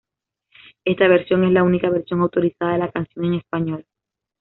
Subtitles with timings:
[0.83, 3.85] Esta versión es la única versión autorizada de la canción en español.